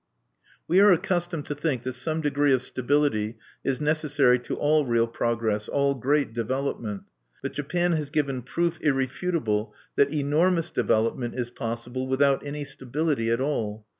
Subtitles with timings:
[0.67, 5.05] We are accustomed to think that some degree of stability is necessary to all real
[5.05, 7.03] progress, all great development.
[7.43, 13.41] But Japan has given proof irrefutable that enormous development is possible without any stability at
[13.41, 13.85] all.